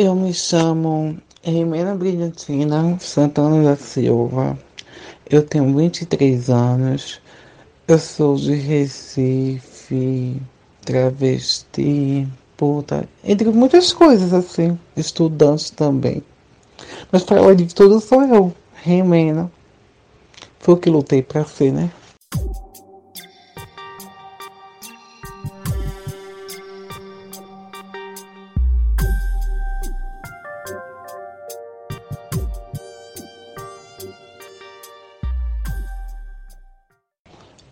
[0.00, 4.56] Eu me chamo Rimena Brilhantina Santana da Silva.
[5.28, 7.20] Eu tenho 23 anos.
[7.88, 10.40] Eu sou de Recife,
[10.84, 16.22] travesti, puta, entre muitas coisas assim, estudante também.
[17.10, 18.54] Mas para lá de tudo sou eu,
[18.84, 19.50] Rimena.
[20.60, 21.90] Foi o que lutei para ser, né?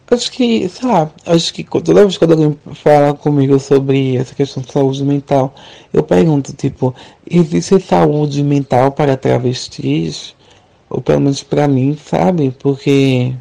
[0.09, 4.63] Acho que, sei lá, acho que toda vez que alguém fala comigo sobre essa questão
[4.63, 5.53] de saúde mental,
[5.93, 6.95] eu pergunto, tipo,
[7.29, 10.37] existe saúde mental para travestis?
[10.89, 12.55] Ou pelo menos para mim, sabe?
[12.61, 13.35] Porque.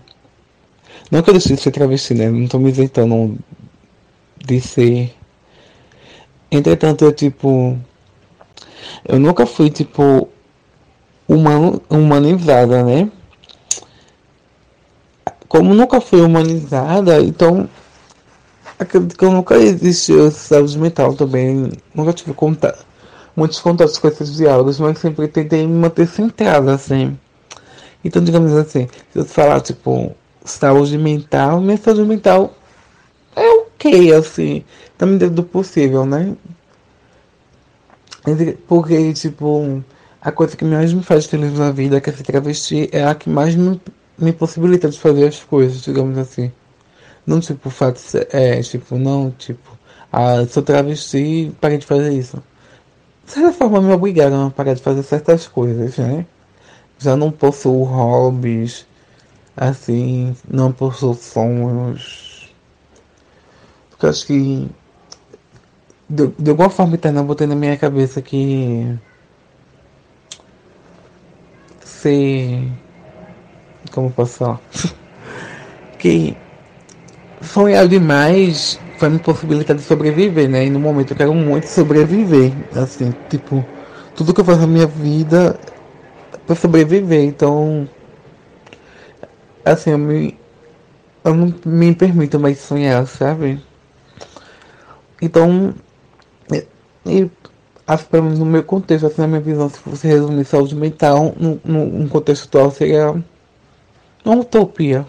[1.11, 2.29] Não que eu decidi ser travesti, né?
[2.31, 3.37] Não tô me isentando
[4.43, 5.13] de ser.
[6.51, 7.77] Entretanto, eu, tipo.
[9.07, 10.27] Eu nunca fui, tipo.
[11.29, 13.11] Human, humanizada, né?
[15.47, 17.69] Como nunca foi humanizada, então
[18.79, 21.71] acredito que eu nunca existiu saúde mental também.
[21.93, 22.85] Nunca tive contato,
[23.35, 27.17] muitos contatos com esses diálogos, mas sempre tentei me manter centrada, assim.
[28.03, 32.53] Então, digamos assim, se eu falar, tipo, saúde mental, minha saúde mental
[33.35, 34.63] é ok, assim,
[34.97, 36.35] também dentro do possível, né?
[38.67, 39.83] Porque, tipo,
[40.21, 43.13] a coisa que mais me faz feliz na vida, que é ser travesti, é a
[43.13, 43.79] que mais me
[44.17, 46.51] me possibilita de fazer as coisas, digamos assim.
[47.25, 47.99] Não tipo fato
[48.31, 49.77] é, tipo, não, tipo,
[50.11, 52.41] ah, sou travesti parei de fazer isso.
[53.25, 56.25] De certa forma me obrigaram a parar de fazer certas coisas, né?
[56.99, 58.85] Já não possuo hobbies,
[59.57, 62.53] assim, não possuo sonhos.
[63.89, 64.69] Porque acho que
[66.09, 68.97] de, de alguma forma interna eu botei na minha cabeça que
[71.83, 72.71] ser
[73.95, 74.61] como posso falar?
[75.97, 76.35] que
[77.41, 80.65] sonhar demais vai me possibilitar de sobreviver, né?
[80.65, 82.51] E no momento eu quero muito sobreviver.
[82.75, 83.65] Assim, tipo,
[84.15, 85.57] tudo que eu faço na minha vida
[86.33, 87.23] é pra sobreviver.
[87.23, 87.89] Então,
[89.63, 90.37] assim, eu, me,
[91.23, 93.61] eu não me permito mais sonhar, sabe?
[95.21, 95.73] Então,
[96.51, 96.65] e,
[97.05, 97.31] e
[97.87, 101.33] acho pelo menos no meu contexto, assim, na minha visão, se fosse resumir saúde mental,
[101.39, 103.15] num, num contexto atual, seria
[104.25, 105.05] uma utopia.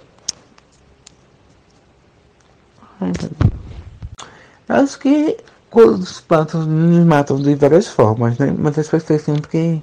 [4.69, 5.37] Acho que
[5.73, 8.55] os plantas nos matam de várias formas, né?
[8.57, 9.83] Mas as pessoas sempre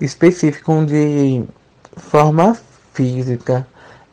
[0.00, 1.44] especificam de
[1.96, 2.56] forma
[2.92, 3.66] física.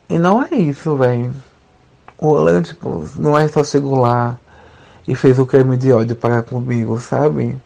[0.08, 1.34] E não é isso, velho.
[2.18, 3.62] O Alan, tipo, não é só
[3.96, 4.38] lá
[5.06, 7.56] e fez o crime de ódio para comigo, sabe?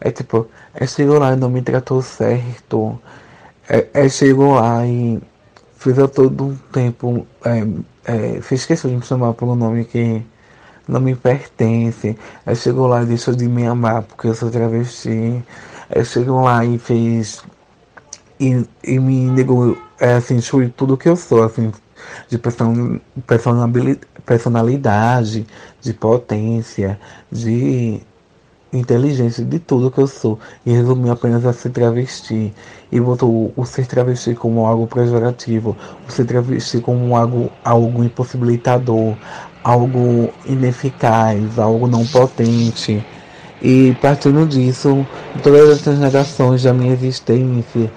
[0.00, 2.98] É tipo, é chegou lá e não me tratou certo.
[3.68, 5.20] É, é chegou lá e
[5.78, 7.66] fiz a todo tempo, é,
[8.04, 8.40] é,
[8.88, 10.22] de me chamar pelo nome que
[10.86, 12.18] não me pertence.
[12.44, 15.42] Aí chegou lá e deixou de me amar porque eu sou travesti.
[15.94, 17.42] Aí chegou lá e fez.
[18.40, 20.38] E, e me negou, é, assim,
[20.76, 21.72] tudo que eu sou, assim,
[22.28, 23.00] de person,
[24.24, 25.46] personalidade,
[25.80, 26.98] de potência,
[27.30, 28.00] de
[28.72, 30.38] inteligência de tudo que eu sou.
[30.64, 32.52] E resumiu apenas a ser travesti
[32.90, 35.76] e botou o ser travesti como algo pejorativo,
[36.08, 39.14] o ser travesti como algo, algo impossibilitador,
[39.62, 43.04] algo ineficaz, algo não potente.
[43.60, 45.06] E partindo disso,
[45.42, 47.90] todas essas negações da minha existência,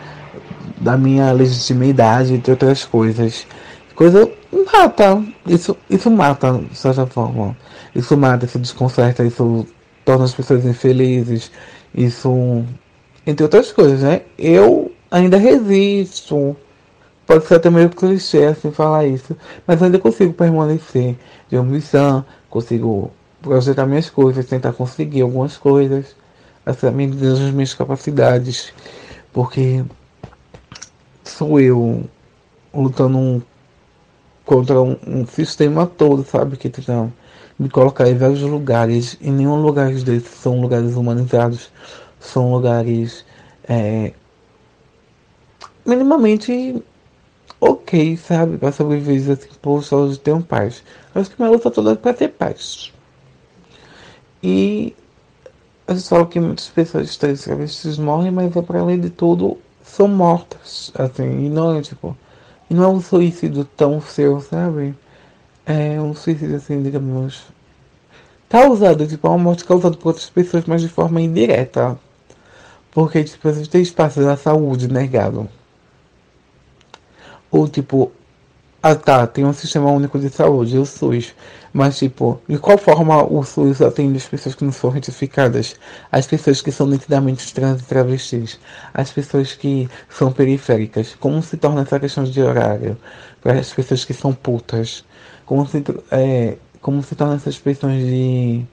[0.80, 3.46] da minha legitimidade, entre outras coisas,
[3.96, 4.28] coisa
[4.74, 7.56] mata, isso, isso mata de certa forma.
[7.94, 9.68] Isso mata, isso desconcerta, isso
[10.12, 11.50] torna as pessoas infelizes,
[11.96, 12.66] isso,
[13.26, 14.24] entre outras coisas, né?
[14.38, 16.56] Eu ainda resisto.
[17.26, 21.16] Pode ser até meio clichê assim falar isso, mas ainda consigo permanecer
[21.48, 23.10] de ambição, consigo
[23.42, 26.14] projetar minhas coisas, tentar conseguir algumas coisas,
[26.66, 28.74] assim, medida das minhas capacidades,
[29.32, 29.82] porque
[31.24, 32.04] sou eu
[32.74, 33.42] lutando
[34.44, 36.58] contra um, um sistema todo, sabe?
[36.58, 37.14] Que então,
[37.62, 41.70] me colocar em vários lugares, e nenhum lugar desses são lugares humanizados,
[42.20, 43.24] são lugares
[43.70, 44.14] é,
[45.86, 46.84] minimamente
[47.60, 48.58] ok, sabe?
[48.58, 50.84] Para sobreviver assim, por só de ter um paz.
[51.14, 52.92] Acho que minha luta toda é para ter paz.
[54.42, 54.96] E
[55.88, 59.60] a gente fala que muitas pessoas trans travestis morrem, mas é para além de tudo,
[59.84, 60.92] são mortas.
[60.96, 62.18] Assim, e não é tipo.
[62.72, 64.96] E não é um suicídio tão seu, sabe?
[65.66, 67.44] É um suicídio assim, digamos,
[68.50, 71.98] causado, tipo, uma morte causada por outras pessoas, mas de forma indireta.
[72.92, 75.50] Porque, tipo, existem espaços da saúde negado.
[77.50, 78.12] Ou, tipo,
[78.84, 81.36] ah tá, tem um sistema único de saúde, o SUS.
[81.72, 85.76] Mas, tipo, de qual forma o SUS atende as pessoas que não são retificadas?
[86.12, 88.60] As pessoas que são nitidamente trans e travestis?
[88.94, 91.16] As pessoas que são periféricas?
[91.20, 92.98] Como se torna essa questão de horário?
[93.42, 95.06] Para as pessoas que são putas?
[95.52, 98.66] Como se, é, como se essas questões de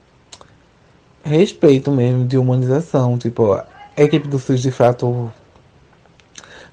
[1.25, 3.19] respeito mesmo, de humanização?
[3.19, 3.67] Tipo, a
[3.97, 5.29] equipe do SUS de fato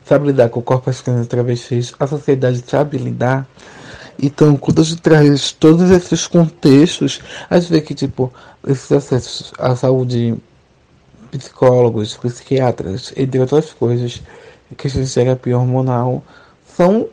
[0.04, 1.92] sabe lidar com corpos trans e travestis?
[2.00, 3.48] A sociedade sabe lidar?
[4.22, 7.20] Então, quando a gente traz todos esses contextos,
[7.50, 8.32] a gente vê que, tipo,
[8.68, 10.36] esses acessos à saúde,
[11.32, 14.22] psicólogos, psiquiatras, entre outras coisas,
[14.78, 16.24] questões de terapia hormonal,
[16.78, 17.10] são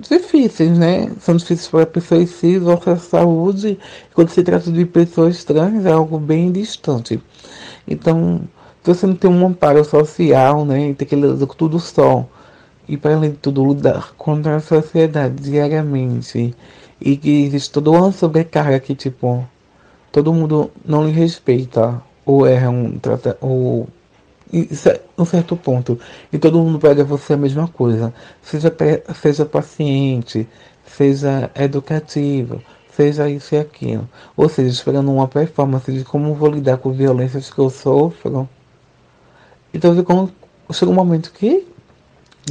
[0.00, 1.10] difíceis, né?
[1.20, 3.78] São difíceis para pessoas cis ou para a saúde.
[4.14, 7.20] Quando se trata de pessoas trans, é algo bem distante.
[7.88, 8.42] Então,
[8.82, 10.94] se você não tem um amparo social, né?
[10.94, 12.26] Tem que lidar com tudo só
[12.88, 16.54] e para além de tudo lutar contra a sociedade diariamente
[17.00, 19.44] e que existe toda uma sobrecarga que tipo
[20.12, 23.88] todo mundo não lhe respeita ou erra um trata ou
[25.18, 25.98] um certo ponto
[26.32, 28.72] e todo mundo pede a você a mesma coisa seja
[29.20, 30.48] seja paciente
[30.86, 32.62] seja educativo
[32.94, 37.50] seja isso e aquilo ou seja esperando uma performance de como vou lidar com violências
[37.50, 38.48] que eu sofro
[39.74, 39.94] então
[40.72, 41.66] chega um momento que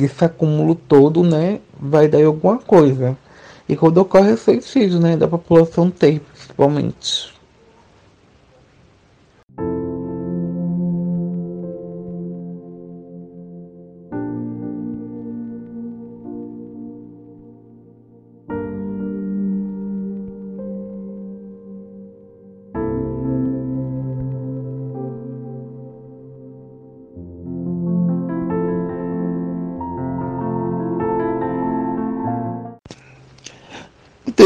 [0.04, 3.18] esse acúmulo todo, né, vai dar alguma coisa.
[3.68, 7.34] E quando ocorre o suicídio, né, da população ter, principalmente.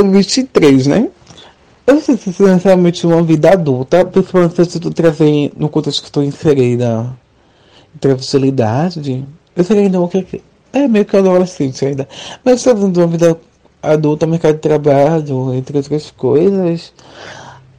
[0.02, 1.10] Tenho 23, né?
[1.86, 5.70] Eu não sei se isso é necessariamente uma vida adulta, principalmente se eu trazer no
[5.70, 7.18] contexto que estou inserida
[7.96, 9.26] em travestilidade.
[9.56, 10.42] Eu sei ainda que
[10.72, 12.08] é meio que adolescente ainda.
[12.44, 13.40] Mas trazendo uma vida
[13.82, 16.94] adulta, mercado de trabalho, entre outras coisas,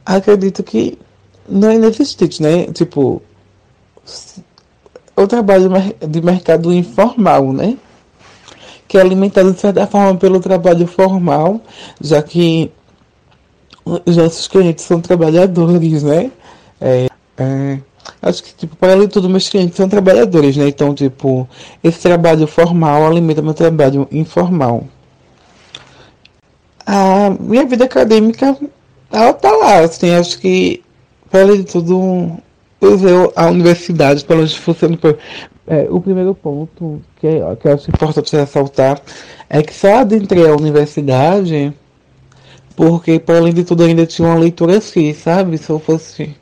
[0.05, 0.97] acredito que
[1.47, 2.65] não é inexistente, né?
[2.65, 3.21] Tipo,
[5.15, 5.69] o trabalho
[6.05, 7.77] de mercado informal, né?
[8.91, 11.61] Que é alimentado de certa forma pelo trabalho formal,
[12.01, 12.69] já que
[13.85, 16.29] os nossos clientes são trabalhadores, né?
[16.81, 17.07] É,
[17.37, 17.79] é,
[18.21, 20.67] acho que, tipo, para além de tudo, meus clientes são trabalhadores, né?
[20.67, 21.47] Então, tipo,
[21.81, 24.83] esse trabalho formal alimenta meu trabalho informal.
[26.85, 28.57] A minha vida acadêmica,
[29.09, 30.83] ela tá lá, assim, acho que,
[31.29, 32.29] para além de tudo,
[32.81, 34.97] eu a universidade, pelo menos funciona
[35.71, 37.29] é, o primeiro ponto que,
[37.61, 39.01] que eu acho importante ressaltar
[39.49, 41.73] é que só adentrei a universidade
[42.75, 45.57] porque, para além de tudo, ainda tinha uma leitura assim, sabe?
[45.57, 46.35] Se eu fosse.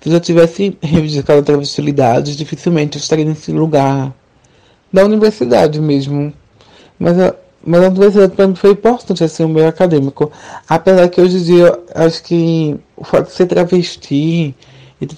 [0.00, 4.12] Se eu já tivesse reivindicado a travestilidade, dificilmente eu estaria nesse lugar
[4.92, 6.32] da universidade mesmo.
[6.98, 7.34] Mas a,
[7.64, 10.32] mas a universidade para mim foi importante, assim, o meio acadêmico.
[10.68, 14.56] Apesar que hoje em dia, acho que o fato de ser travesti
[15.00, 15.14] e ter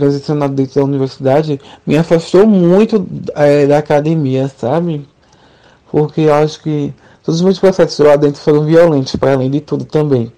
[0.00, 5.06] transicionado dentro da universidade me afastou muito é, da academia, sabe?
[5.90, 6.92] Porque eu acho que
[7.22, 10.32] todos os meus processos lá dentro foram violentos, para além de tudo também.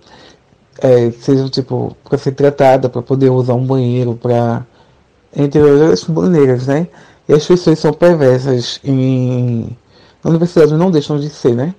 [0.78, 4.66] É, sejam tipo, para ser tratada, para poder usar um banheiro, para.
[5.34, 6.88] Entre outras maneiras, né?
[7.28, 9.76] E as pessoas são perversas em.
[10.22, 11.74] Na universidade não deixam de ser, né?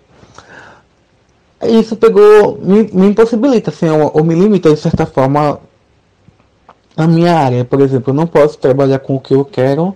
[1.62, 2.60] Isso pegou.
[2.62, 5.60] me, me impossibilita, assim, ou, ou me limita de certa forma
[6.96, 9.96] a minha área, por exemplo, eu não posso trabalhar com o que eu quero,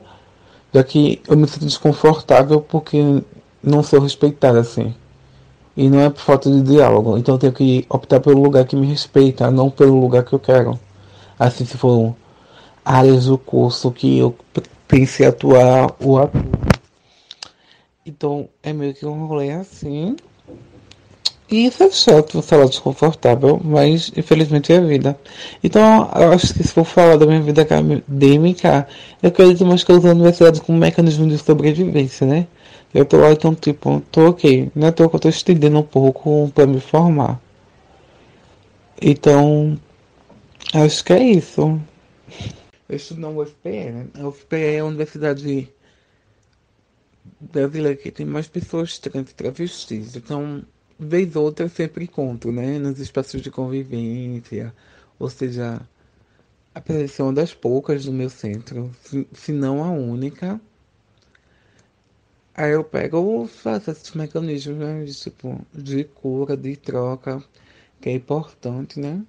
[0.74, 3.22] já que eu me sinto desconfortável porque
[3.64, 4.96] não sou respeitado assim.
[5.76, 7.18] E não é por falta de diálogo.
[7.18, 10.40] Então eu tenho que optar pelo lugar que me respeita, não pelo lugar que eu
[10.40, 10.80] quero.
[11.38, 12.16] Assim, se for
[12.84, 14.36] áreas do curso que eu
[14.88, 16.42] pensei atuar ou atuo.
[18.06, 20.16] Então é meio que um rolê assim.
[21.50, 25.18] E isso é chato, lá, desconfortável, mas infelizmente é a vida.
[25.64, 28.86] Então, eu acho que se for falar da minha vida acadêmica,
[29.24, 32.48] eu acredito mais que eu uso a universidade como mecanismo de sobrevivência, né?
[32.94, 34.72] Eu tô lá, então, tipo, tô ok.
[34.76, 37.40] Não é que eu tô estendendo um pouco para me formar.
[39.02, 39.80] Então,
[40.74, 41.80] acho que é isso.
[42.90, 44.08] Eu estudo na UFPE, né?
[44.20, 45.70] A UFPE é a universidade
[47.40, 50.16] brasileira que tem mais pessoas trans e travestis.
[50.16, 50.64] Então,
[51.00, 52.80] vez ou outra eu sempre encontro, né?
[52.80, 54.74] Nos espaços de convivência,
[55.20, 55.82] ou seja,
[56.74, 58.92] apesar de uma das poucas do meu centro,
[59.34, 60.60] se, não a única,
[62.56, 67.44] aí eu pego faço esses mecanismos né, de, tipo, de cura, de troca,
[68.02, 69.24] que é importante, né?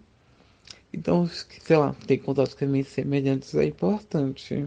[0.93, 4.67] Então, sei lá, ter contato com meus semelhantes é importante.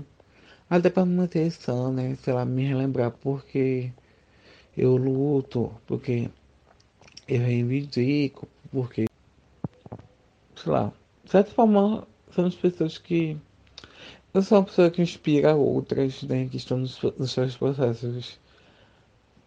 [0.70, 2.15] Até para manter sã, né?
[2.24, 3.91] Sei lá, me relembrar porque
[4.77, 6.29] eu luto, porque
[7.31, 9.05] eu reivindico, porque,
[10.53, 10.91] sei lá,
[11.23, 13.38] de certa forma, as pessoas que.
[14.33, 16.47] Eu sou uma pessoa que inspira outras, né?
[16.50, 18.38] Que estão nos, nos seus processos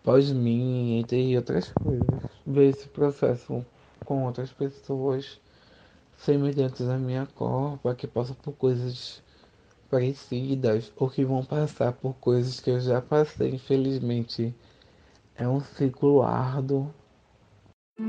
[0.02, 2.06] pós mim, entre outras coisas.
[2.46, 3.64] Ver esse processo
[4.04, 5.38] com outras pessoas
[6.16, 9.22] semelhantes à minha cor, para que passam por coisas
[9.90, 14.54] parecidas ou que vão passar por coisas que eu já passei, infelizmente.
[15.36, 16.90] É um ciclo árduo.
[17.96, 18.02] A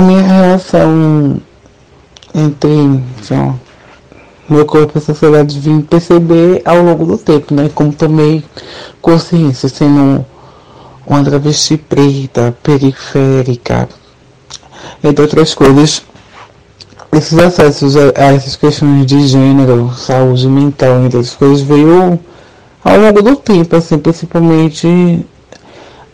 [0.00, 1.40] minha relação
[2.32, 3.58] entre então,
[4.48, 7.70] meu corpo e a sociedade vim perceber ao longo do tempo, né?
[7.74, 8.44] Como tomei
[9.00, 10.24] consciência, sendo
[11.06, 13.88] uma travesti preta, periférica,
[15.02, 16.02] entre outras coisas,
[17.12, 22.18] esses acessos a, a essas questões de gênero, saúde mental, entre outras coisas, veio
[22.84, 25.24] ao longo do tempo, assim, principalmente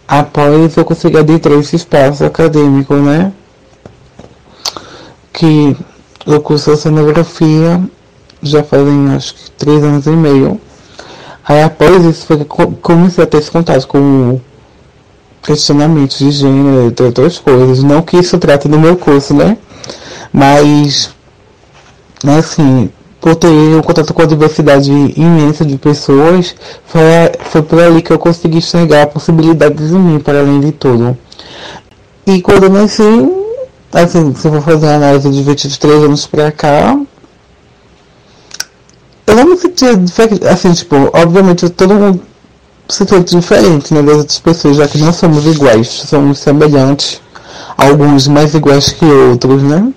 [0.06, 3.32] após eu conseguir adentrar esse espaço acadêmico, né?
[5.32, 5.76] que
[6.26, 7.82] eu curso oceanografia
[8.42, 10.60] já fazem acho que três anos e meio.
[11.46, 14.40] Aí após isso foi que comecei a ter esse contato com
[15.42, 17.82] questionamentos de gênero e outras coisas.
[17.82, 19.56] Não que isso trate do meu curso, né?
[20.32, 21.10] Mas
[22.22, 27.00] né, assim, por ter um contato com a diversidade imensa de pessoas, foi,
[27.50, 31.16] foi por ali que eu consegui enxergar possibilidades em mim, para além de tudo.
[32.26, 33.02] E quando eu nasci,
[33.92, 36.98] assim, se eu for fazer uma análise de 23 anos pra cá,
[39.32, 39.90] eu não me sentia
[40.50, 42.20] assim, tipo, obviamente todo mundo
[42.86, 47.20] se sente diferente, né, das outras pessoas, já que não somos iguais, somos semelhantes,
[47.78, 49.90] alguns mais iguais que outros, né,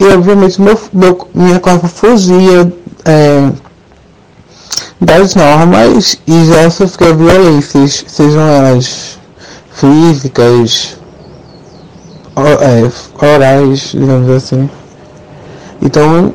[0.00, 2.72] e obviamente meu, meu, minha corpo fugia
[3.04, 3.52] é,
[5.00, 9.16] das normas e já sofria violências, sejam elas
[9.70, 10.96] físicas,
[12.36, 14.68] é, orais, digamos assim.
[15.80, 16.34] Então,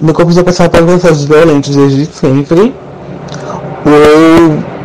[0.00, 2.74] meu corpo já passava por processos violentos desde sempre.
[3.84, 4.78] Ou, ou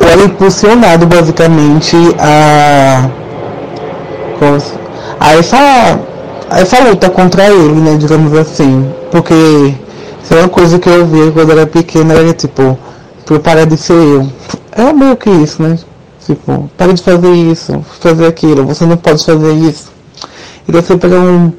[0.00, 3.10] era impulsionado basicamente a,
[5.20, 5.98] a essa,
[6.50, 8.88] a essa luta contra ele, né, digamos assim.
[9.10, 9.74] Porque
[10.22, 12.78] se é uma coisa que eu via quando era pequena era tipo,
[13.24, 14.28] por parar de ser eu.
[14.72, 15.78] É meio que isso, né?
[16.24, 19.92] Tipo, para de fazer isso, fazer aquilo, você não pode fazer isso.
[20.68, 21.52] E você pegar um,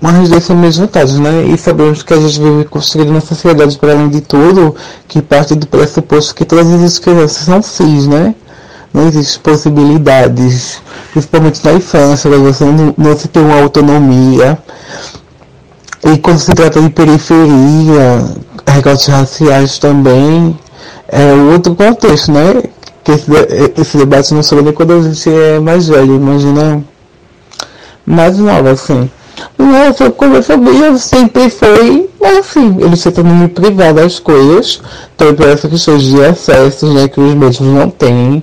[0.00, 1.44] uma residência meio vontades, né?
[1.44, 4.74] E sabemos que a gente vive construindo uma sociedade, para além de tudo,
[5.06, 8.34] que parte do pressuposto que todas as crianças são cis, né?
[8.92, 14.58] Não existem possibilidades, principalmente na infância, você não, não se tem uma autonomia.
[16.02, 18.24] E quando se trata de periferia,
[18.66, 20.58] recortes raciais também,
[21.08, 22.62] é outro contexto, né?
[23.04, 23.30] que esse,
[23.80, 26.84] esse debate não nem quando a gente é mais velho, imagina
[28.06, 29.10] mais nova, assim.
[29.58, 34.80] Nossa, como eu sempre foi assim, eles tentando me privar das coisas,
[35.16, 38.42] também por essa questão de acesso, né, que os médicos não têm,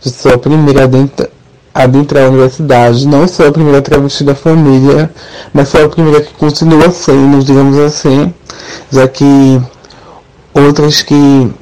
[0.00, 0.84] de sou a primeira
[1.74, 5.10] a adentrar a universidade, não sou a primeira travesti da família,
[5.52, 8.32] mas sou a primeira que continua sendo, digamos assim,
[8.90, 9.60] já que
[10.54, 11.52] outras que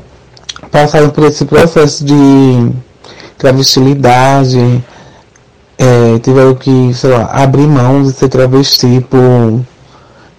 [0.70, 2.72] passaram por esse processo de
[3.36, 4.84] travestilidade,
[5.78, 9.60] é, tiveram que, sei lá, abrir mão de ser travesti por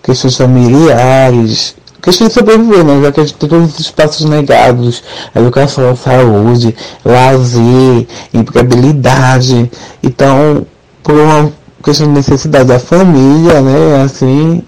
[0.02, 3.02] questões familiares, questões de sobreviver, né?
[3.02, 5.04] Já que a gente tem todos os espaços negados,
[5.36, 9.70] educação, saúde, lazer, empregabilidade.
[10.02, 10.66] Então,
[11.04, 11.52] por uma
[11.84, 14.02] questão de necessidade da família, né?
[14.04, 14.64] Assim,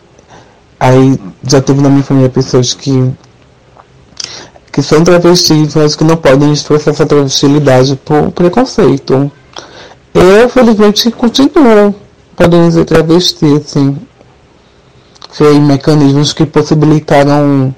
[0.80, 3.12] aí já teve na minha família pessoas que
[4.72, 9.32] que são travestis, mas que não podem expressar essa travestilidade por preconceito.
[10.14, 11.94] Eu, felizmente, continuo
[12.36, 13.98] podendo ser travesti, assim.
[15.30, 17.74] Foi mecanismos que possibilitaram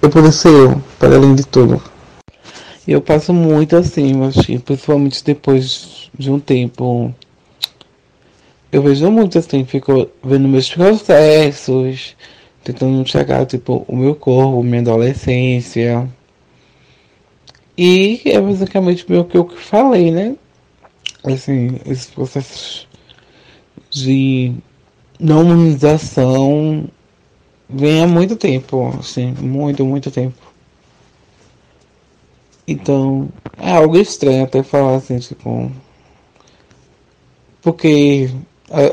[0.00, 1.82] eu poder ser eu, para além de tudo.
[2.86, 7.14] Eu passo muito assim, acho que principalmente depois de um tempo.
[8.70, 12.14] Eu vejo muito assim, fico vendo meus processos,
[12.62, 16.06] tentando enxergar tipo, o meu corpo, minha adolescência.
[17.76, 20.36] E é basicamente meio que eu falei, né?
[21.24, 22.86] Assim, esses processos
[23.90, 24.54] de
[25.18, 26.88] não humanização
[27.68, 30.36] vem há muito tempo, assim, muito, muito tempo.
[32.66, 33.28] Então,
[33.58, 35.70] é algo estranho até falar assim, tipo.
[37.62, 38.30] Porque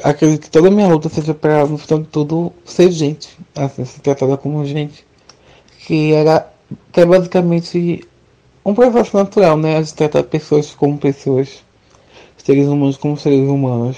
[0.03, 3.85] acredito que toda a minha luta seja para, no final de tudo, ser gente, assim,
[3.85, 5.05] ser tratada como gente.
[5.79, 6.49] Que era.
[6.91, 8.07] Que é basicamente
[8.65, 9.77] um processo natural, né?
[9.77, 11.63] A gente tratar pessoas como pessoas,
[12.43, 13.97] seres humanos como seres humanos.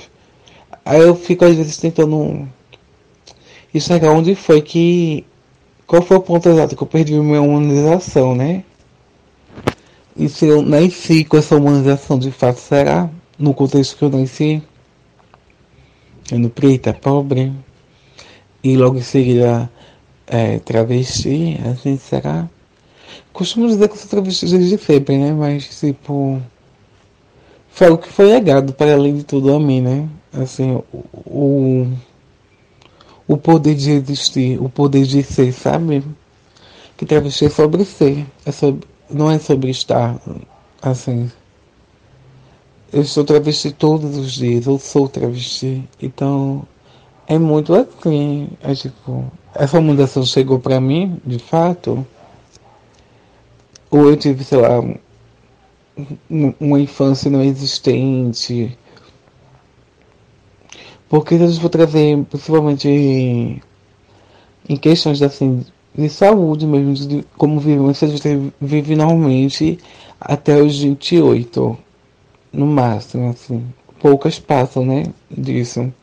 [0.85, 2.47] Aí eu fico às vezes tentando
[3.73, 5.25] enxergar onde foi que.
[5.88, 8.63] Qual foi o ponto exato que eu perdi minha humanização, né?
[10.15, 13.09] E se eu nasci com essa humanização de fato, será?
[13.38, 14.62] No contexto que eu nasci,
[16.23, 17.51] sendo preta, pobre,
[18.63, 19.69] e logo em seguida
[20.27, 22.47] é, travesti, assim, será?
[23.33, 25.33] Costumo dizer que eu sou travesti desde sempre, né?
[25.33, 26.41] Mas, tipo,
[27.74, 30.08] foi algo que foi legado para além de tudo a mim, né?
[30.32, 30.80] Assim,
[31.25, 31.88] o,
[33.27, 36.03] o, poder de existir, o poder de ser, sabe?
[36.96, 40.20] Que travesti é sobre ser, é sobre não é sobre estar
[40.82, 41.32] assim.
[42.92, 45.84] Eu estou travesti todos os dias, eu sou travesti.
[46.00, 46.63] Então
[47.27, 48.50] é muito assim.
[48.62, 52.06] É tipo, essa mudança chegou para mim, de fato.
[53.89, 54.80] Ou eu tive, sei lá,
[56.59, 58.77] uma infância não existente.
[61.07, 62.88] Porque se a gente for trazer, principalmente
[64.67, 65.63] em questões assim,
[65.95, 69.77] de saúde mesmo, de como vivemos, a gente vive normalmente
[70.19, 71.77] até os 28,
[72.51, 73.63] no máximo, assim.
[74.00, 75.93] Poucas passam, né, disso.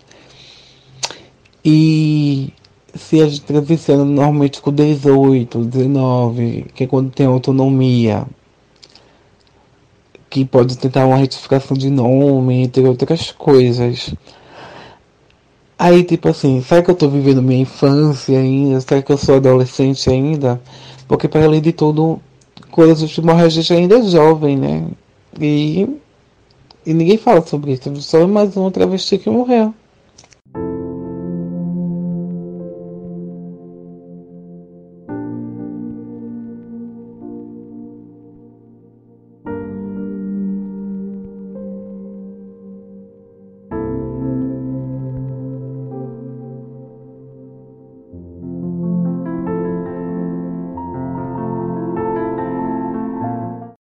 [1.64, 2.52] E
[2.94, 8.26] se a gente transiciona normalmente com 18, 19, que é quando tem autonomia,
[10.30, 14.14] que pode tentar uma retificação de nome, entre outras coisas.
[15.76, 18.80] Aí, tipo assim, será que eu tô vivendo minha infância ainda?
[18.80, 20.60] Será que eu sou adolescente ainda?
[21.08, 22.20] Porque, para além de tudo,
[22.70, 24.86] coisas a gente ainda é jovem, né?
[25.40, 25.88] E,
[26.86, 27.94] e ninguém fala sobre isso.
[28.02, 29.74] Só mais um travesti que morreu.